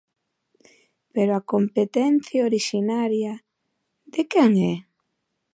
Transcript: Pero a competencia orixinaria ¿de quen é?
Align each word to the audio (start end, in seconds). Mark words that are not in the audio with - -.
Pero 1.13 1.31
a 1.35 1.45
competencia 1.53 2.45
orixinaria 2.49 3.33
¿de 4.13 4.21
quen 4.31 4.51
é? 4.73 4.75